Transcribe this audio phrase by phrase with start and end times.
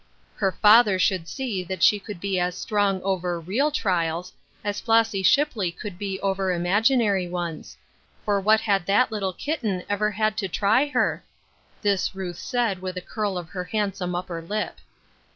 [0.37, 5.21] Her father should see that she could be as strong over real trials, as Flossy
[5.21, 7.77] Shipley could be over imaginar}^ ones;
[8.25, 11.23] for what had that little kitten ever had to try her?
[11.83, 14.79] This Ruth said, with a curl of her hand some upper lip.